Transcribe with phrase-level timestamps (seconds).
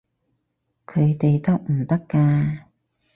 [0.87, 2.63] 佢哋得唔得㗎？